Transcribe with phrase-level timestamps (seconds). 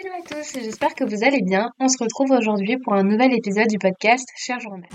[0.00, 1.72] Hello à tous, j'espère que vous allez bien.
[1.80, 4.88] On se retrouve aujourd'hui pour un nouvel épisode du podcast Cher Journal.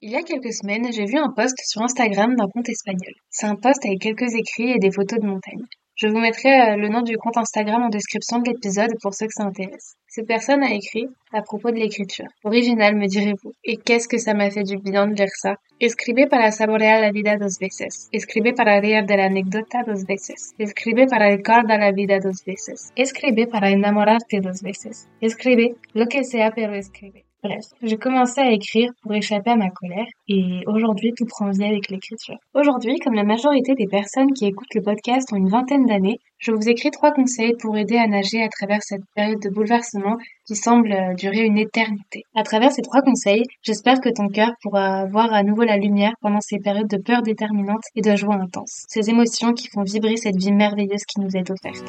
[0.00, 3.14] Il y a quelques semaines, j'ai vu un post sur Instagram d'un compte espagnol.
[3.30, 5.66] C'est un post avec quelques écrits et des photos de montagnes.
[6.04, 9.24] Je vous mettrai euh, le nom du compte Instagram en description de l'épisode pour ceux
[9.26, 9.94] que ça intéresse.
[10.06, 12.26] Cette personne a écrit à propos de l'écriture.
[12.44, 13.54] Original, me direz-vous.
[13.64, 15.56] Et qu'est-ce que ça m'a fait du bien de lire ça?
[15.80, 18.10] Escribe para saborear la vida dos veces.
[18.12, 20.52] Escribe para reír de la dos veces.
[20.58, 22.92] Escribe para recordar la vida dos veces.
[22.96, 25.08] Escribe para enamorarte dos veces.
[25.22, 27.24] Escribe lo que sea pero escribe.
[27.44, 31.64] Bref, j'ai commencé à écrire pour échapper à ma colère et aujourd'hui tout prend vie
[31.64, 32.38] avec l'écriture.
[32.54, 36.52] Aujourd'hui, comme la majorité des personnes qui écoutent le podcast ont une vingtaine d'années, je
[36.52, 40.56] vous écris trois conseils pour aider à nager à travers cette période de bouleversement qui
[40.56, 42.22] semble euh, durer une éternité.
[42.34, 46.14] À travers ces trois conseils, j'espère que ton cœur pourra voir à nouveau la lumière
[46.22, 48.84] pendant ces périodes de peur déterminante et de joie intense.
[48.88, 51.84] Ces émotions qui font vibrer cette vie merveilleuse qui nous est offerte.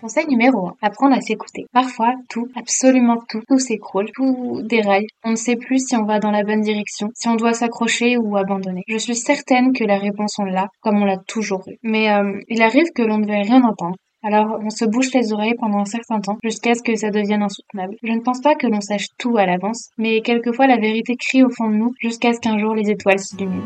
[0.00, 0.74] Conseil numéro 1.
[0.82, 1.66] Apprendre à s'écouter.
[1.72, 5.06] Parfois, tout, absolument tout, tout s'écroule, tout déraille.
[5.24, 8.16] On ne sait plus si on va dans la bonne direction, si on doit s'accrocher
[8.16, 8.82] ou abandonner.
[8.86, 11.78] Je suis certaine que la réponse on l'a, comme on l'a toujours eu.
[11.82, 13.96] Mais euh, il arrive que l'on ne veuille rien entendre.
[14.22, 17.42] Alors on se bouche les oreilles pendant un certain temps jusqu'à ce que ça devienne
[17.42, 17.94] insoutenable.
[18.02, 21.44] Je ne pense pas que l'on sache tout à l'avance, mais quelquefois la vérité crie
[21.44, 23.62] au fond de nous jusqu'à ce qu'un jour les étoiles s'illuminent.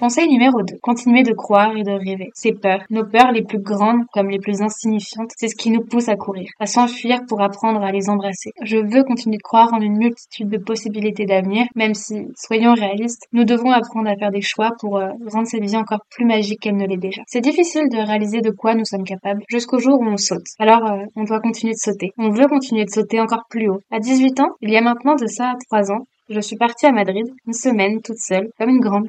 [0.00, 0.76] Conseil numéro 2.
[0.80, 2.30] Continuer de croire et de rêver.
[2.32, 5.80] Ces peurs, nos peurs les plus grandes comme les plus insignifiantes, c'est ce qui nous
[5.80, 8.52] pousse à courir, à s'enfuir pour apprendre à les embrasser.
[8.62, 13.26] Je veux continuer de croire en une multitude de possibilités d'avenir, même si, soyons réalistes,
[13.32, 16.60] nous devons apprendre à faire des choix pour euh, rendre cette vie encore plus magique
[16.60, 17.22] qu'elle ne l'est déjà.
[17.26, 20.46] C'est difficile de réaliser de quoi nous sommes capables jusqu'au jour où on saute.
[20.60, 22.12] Alors, euh, on doit continuer de sauter.
[22.18, 23.80] On veut continuer de sauter encore plus haut.
[23.90, 26.92] À 18 ans, il y a maintenant de ça 3 ans, je suis partie à
[26.92, 29.08] Madrid, une semaine, toute seule, comme une grande,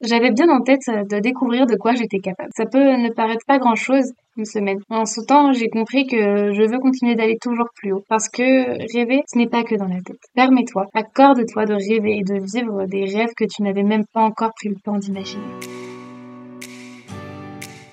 [0.00, 2.50] j'avais bien en tête euh, de découvrir de quoi j'étais capable.
[2.56, 4.78] Ça peut ne paraître pas grand chose, une semaine.
[4.90, 8.04] En ce temps, j'ai compris que je veux continuer d'aller toujours plus haut.
[8.08, 8.42] Parce que
[8.96, 10.20] rêver, ce n'est pas que dans la tête.
[10.34, 14.52] Permets-toi, accorde-toi de rêver et de vivre des rêves que tu n'avais même pas encore
[14.54, 15.42] pris le temps d'imaginer.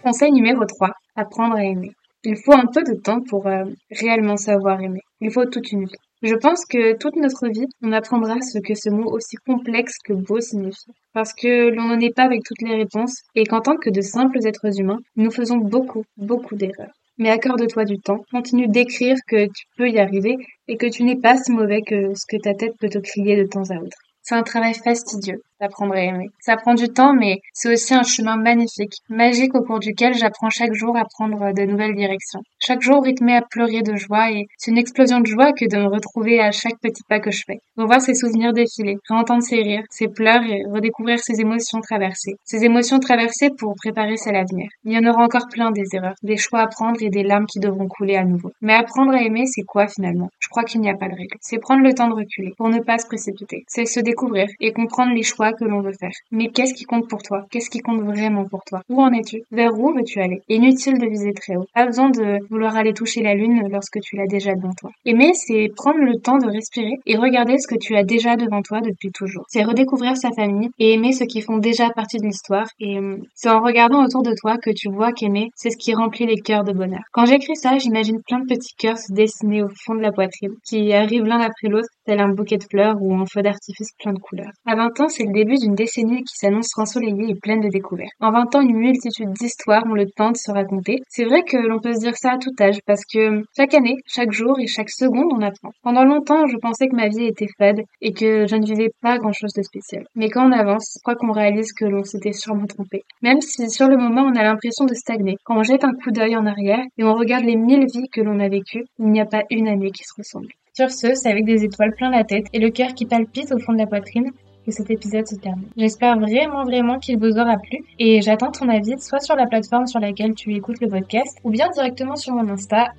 [0.03, 0.91] Conseil numéro 3.
[1.15, 1.91] Apprendre à aimer.
[2.23, 5.01] Il faut un peu de temps pour euh, réellement savoir aimer.
[5.21, 5.95] Il faut toute une vie.
[6.27, 10.13] Je pense que toute notre vie, on apprendra ce que ce mot aussi complexe que
[10.13, 10.91] beau signifie.
[11.13, 14.01] Parce que l'on n'en est pas avec toutes les réponses et qu'en tant que de
[14.01, 16.95] simples êtres humains, nous faisons beaucoup, beaucoup d'erreurs.
[17.19, 20.35] Mais accorde-toi du temps, continue d'écrire que tu peux y arriver
[20.67, 23.37] et que tu n'es pas si mauvais que ce que ta tête peut te crier
[23.37, 23.97] de temps à autre.
[24.23, 26.29] C'est un travail fastidieux d'apprendre à aimer.
[26.39, 30.49] Ça prend du temps, mais c'est aussi un chemin magnifique, magique au cours duquel j'apprends
[30.49, 32.41] chaque jour à prendre de nouvelles directions.
[32.59, 35.77] Chaque jour rythmé à pleurer de joie et c'est une explosion de joie que de
[35.77, 37.59] me retrouver à chaque petit pas que je fais.
[37.77, 42.35] Revoir ces souvenirs défiler, réentendre ses rires, ses pleurs et redécouvrir ses émotions traversées.
[42.43, 44.67] Ces émotions traversées pour préparer celle à venir.
[44.83, 47.45] Il y en aura encore plein des erreurs, des choix à prendre et des larmes
[47.45, 48.51] qui devront couler à nouveau.
[48.61, 50.29] Mais apprendre à aimer, c'est quoi finalement?
[50.39, 51.37] Je crois qu'il n'y a pas de règle.
[51.41, 53.63] C'est prendre le temps de reculer pour ne pas se précipiter.
[53.67, 56.11] C'est se découvrir et comprendre les choix que l'on veut faire.
[56.31, 57.45] Mais qu'est-ce qui compte pour toi?
[57.51, 58.81] Qu'est-ce qui compte vraiment pour toi?
[58.89, 59.41] Où en es-tu?
[59.51, 60.41] Vers où veux-tu aller?
[60.49, 61.65] Inutile de viser très haut.
[61.73, 64.91] Pas besoin de vouloir aller toucher la lune lorsque tu l'as déjà devant toi.
[65.05, 68.61] Aimer, c'est prendre le temps de respirer et regarder ce que tu as déjà devant
[68.61, 69.45] toi depuis toujours.
[69.47, 72.67] C'est redécouvrir sa famille et aimer ceux qui font déjà partie de l'histoire.
[72.79, 75.93] Et hum, c'est en regardant autour de toi que tu vois qu'aimer, c'est ce qui
[75.93, 77.01] remplit les cœurs de bonheur.
[77.11, 80.53] Quand j'écris ça, j'imagine plein de petits cœurs se dessiner au fond de la poitrine,
[80.67, 84.13] qui arrivent l'un après l'autre tel un bouquet de fleurs ou un feu d'artifice plein
[84.13, 84.51] de couleurs.
[84.65, 88.11] À 20 ans, c'est le début d'une décennie qui s'annonce ensoleillée et pleine de découvertes.
[88.19, 90.99] En 20 ans, une multitude d'histoires ont le temps de se raconter.
[91.09, 93.95] C'est vrai que l'on peut se dire ça à tout âge, parce que chaque année,
[94.07, 95.71] chaque jour et chaque seconde, on apprend.
[95.83, 99.17] Pendant longtemps, je pensais que ma vie était fade et que je ne vivais pas
[99.17, 100.05] grand chose de spécial.
[100.15, 103.03] Mais quand on avance, je crois qu'on réalise que l'on s'était sûrement trompé.
[103.21, 105.35] Même si sur le moment, on a l'impression de stagner.
[105.43, 108.21] Quand on jette un coup d'œil en arrière et on regarde les mille vies que
[108.21, 110.49] l'on a vécues, il n'y a pas une année qui se ressemble.
[110.77, 113.59] Sur ce, c'est avec des étoiles plein la tête et le cœur qui palpite au
[113.59, 114.31] fond de la poitrine
[114.65, 115.69] que cet épisode se termine.
[115.77, 119.87] J'espère vraiment vraiment qu'il vous aura plu et j'attends ton avis soit sur la plateforme
[119.87, 122.89] sur laquelle tu écoutes le podcast ou bien directement sur mon Insta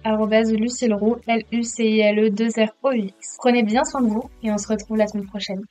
[0.59, 3.37] lucilroux l u c i l e 2 r o u x.
[3.37, 5.63] Prenez bien soin de vous et on se retrouve la semaine prochaine.